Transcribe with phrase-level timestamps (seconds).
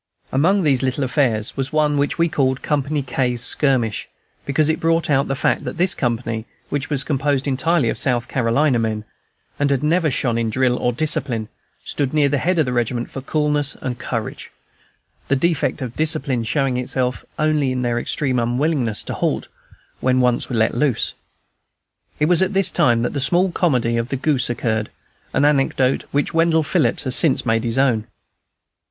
[0.31, 4.09] Among these little affairs was one which we called "Company K's Skirmish,"
[4.47, 8.27] because it brought out the fact that this company, which was composed entirely of South
[8.27, 9.05] Carolina men,
[9.59, 11.49] and had never shone in drill or discipline,
[11.85, 14.49] stood near the head of the regiment for coolness and courage,
[15.27, 19.49] the defect of discipline showing itself only in their extreme unwillingness to halt
[19.99, 21.13] when once let loose.
[22.19, 24.89] It was at this time that the small comedy of the Goose occurred,
[25.31, 28.07] an anecdote which Wendell Phillips has since made his own.